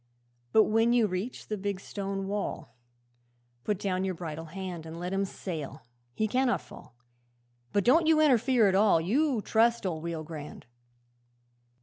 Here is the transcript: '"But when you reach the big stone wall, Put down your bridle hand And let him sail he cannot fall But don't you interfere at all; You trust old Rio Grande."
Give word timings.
'"But 0.51 0.63
when 0.63 0.93
you 0.93 1.05
reach 1.05 1.45
the 1.47 1.59
big 1.59 1.79
stone 1.79 2.25
wall, 2.27 2.75
Put 3.63 3.77
down 3.77 4.03
your 4.03 4.15
bridle 4.15 4.45
hand 4.45 4.83
And 4.83 4.99
let 4.99 5.13
him 5.13 5.25
sail 5.25 5.83
he 6.15 6.27
cannot 6.27 6.59
fall 6.59 6.95
But 7.71 7.83
don't 7.83 8.07
you 8.07 8.19
interfere 8.19 8.67
at 8.67 8.73
all; 8.73 8.99
You 8.99 9.43
trust 9.43 9.85
old 9.85 10.03
Rio 10.03 10.23
Grande." 10.23 10.65